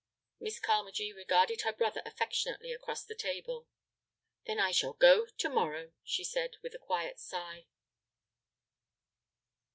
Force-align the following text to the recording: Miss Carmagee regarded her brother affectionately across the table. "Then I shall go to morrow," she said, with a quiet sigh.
Miss 0.39 0.59
Carmagee 0.59 1.13
regarded 1.13 1.61
her 1.61 1.71
brother 1.73 2.01
affectionately 2.07 2.71
across 2.73 3.03
the 3.05 3.13
table. 3.13 3.67
"Then 4.47 4.59
I 4.59 4.71
shall 4.71 4.93
go 4.93 5.27
to 5.27 5.47
morrow," 5.47 5.93
she 6.03 6.23
said, 6.23 6.57
with 6.63 6.73
a 6.73 6.79
quiet 6.79 7.19
sigh. 7.19 7.67